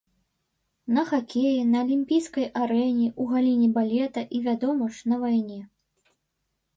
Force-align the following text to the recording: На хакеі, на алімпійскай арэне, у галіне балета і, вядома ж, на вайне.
На 0.97 1.01
хакеі, 1.09 1.57
на 1.73 1.77
алімпійскай 1.85 2.47
арэне, 2.61 3.05
у 3.23 3.27
галіне 3.33 3.67
балета 3.75 4.23
і, 4.39 4.41
вядома 4.49 4.89
ж, 4.97 5.13
на 5.13 5.21
вайне. 5.25 5.59